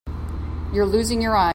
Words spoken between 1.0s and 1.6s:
your eye.